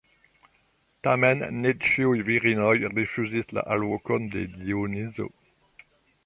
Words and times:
Tamen, 1.07 1.43
ne 1.65 1.73
ĉiuj 1.87 2.23
virinoj 2.29 2.71
rifuzis 2.95 3.53
la 3.59 3.65
alvokon 3.77 4.27
de 4.37 4.43
Dionizo. 4.57 5.29